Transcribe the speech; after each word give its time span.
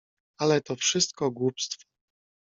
"Ale 0.37 0.61
to 0.61 0.75
wszystko 0.75 1.31
głupstwo." 1.31 1.87